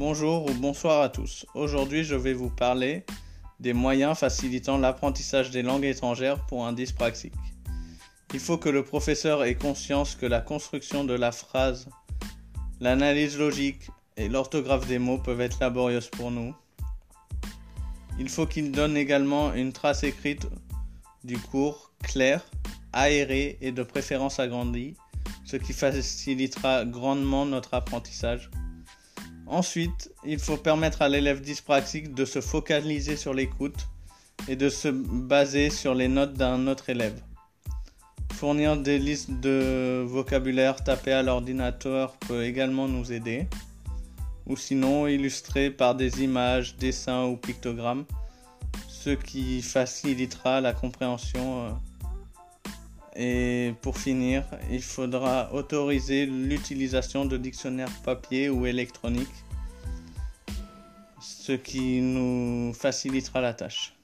[0.00, 1.44] Bonjour ou bonsoir à tous.
[1.52, 3.04] Aujourd'hui, je vais vous parler
[3.60, 7.34] des moyens facilitant l'apprentissage des langues étrangères pour un dyspraxique.
[8.32, 11.86] Il faut que le professeur ait conscience que la construction de la phrase,
[12.80, 16.54] l'analyse logique et l'orthographe des mots peuvent être laborieuses pour nous.
[18.18, 20.48] Il faut qu'il donne également une trace écrite
[21.24, 22.42] du cours claire,
[22.94, 24.94] aérée et de préférence agrandie
[25.44, 28.50] ce qui facilitera grandement notre apprentissage.
[29.50, 33.88] Ensuite, il faut permettre à l'élève dyspraxique de se focaliser sur l'écoute
[34.46, 37.20] et de se baser sur les notes d'un autre élève.
[38.34, 43.48] Fournir des listes de vocabulaire tapées à l'ordinateur peut également nous aider,
[44.46, 48.04] ou sinon illustrer par des images, dessins ou pictogrammes,
[48.88, 51.70] ce qui facilitera la compréhension euh,
[53.16, 59.28] et pour finir, il faudra autoriser l'utilisation de dictionnaires papier ou électroniques,
[61.20, 63.94] ce qui nous facilitera la tâche.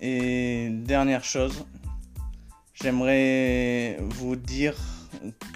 [0.00, 1.66] Et dernière chose,
[2.72, 4.74] j'aimerais vous dire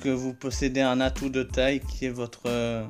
[0.03, 2.85] que vous possédez un atout de taille qui est votre euh,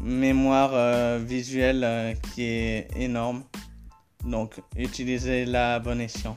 [0.00, 3.42] mémoire euh, visuelle euh, qui est énorme.
[4.24, 6.36] Donc utilisez-la à bon escient.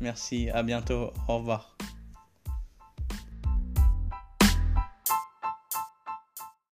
[0.00, 1.73] Merci, à bientôt, au revoir.